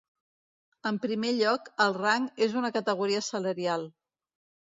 En 0.91 0.95
primer 1.03 1.33
lloc, 1.39 1.67
el 1.85 1.93
rang 1.99 2.25
és 2.47 2.57
una 2.61 2.73
categoria 2.79 3.23
salarial. 3.29 3.87